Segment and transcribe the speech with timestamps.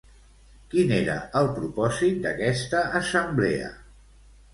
[0.69, 3.69] Quin era el propòsit d'aquesta assemblea?